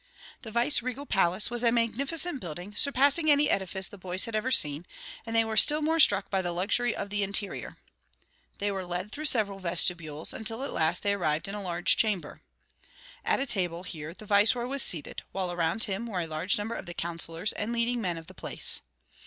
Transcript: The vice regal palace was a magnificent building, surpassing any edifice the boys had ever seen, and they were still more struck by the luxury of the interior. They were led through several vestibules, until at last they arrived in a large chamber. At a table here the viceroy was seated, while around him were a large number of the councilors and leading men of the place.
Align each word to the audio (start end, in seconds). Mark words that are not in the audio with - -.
The 0.41 0.49
vice 0.49 0.81
regal 0.81 1.05
palace 1.05 1.51
was 1.51 1.61
a 1.61 1.71
magnificent 1.71 2.41
building, 2.41 2.75
surpassing 2.75 3.29
any 3.29 3.51
edifice 3.51 3.87
the 3.87 3.99
boys 3.99 4.25
had 4.25 4.35
ever 4.35 4.49
seen, 4.49 4.87
and 5.27 5.35
they 5.35 5.45
were 5.45 5.55
still 5.55 5.83
more 5.83 5.99
struck 5.99 6.31
by 6.31 6.41
the 6.41 6.51
luxury 6.51 6.95
of 6.95 7.11
the 7.11 7.21
interior. 7.21 7.77
They 8.57 8.71
were 8.71 8.83
led 8.83 9.11
through 9.11 9.25
several 9.25 9.59
vestibules, 9.59 10.33
until 10.33 10.63
at 10.63 10.73
last 10.73 11.03
they 11.03 11.13
arrived 11.13 11.47
in 11.47 11.53
a 11.53 11.61
large 11.61 11.97
chamber. 11.97 12.41
At 13.23 13.39
a 13.39 13.45
table 13.45 13.83
here 13.83 14.11
the 14.15 14.25
viceroy 14.25 14.65
was 14.65 14.81
seated, 14.81 15.21
while 15.33 15.51
around 15.51 15.83
him 15.83 16.07
were 16.07 16.21
a 16.21 16.25
large 16.25 16.57
number 16.57 16.73
of 16.73 16.87
the 16.87 16.95
councilors 16.95 17.53
and 17.53 17.71
leading 17.71 18.01
men 18.01 18.17
of 18.17 18.25
the 18.25 18.33
place. 18.33 18.79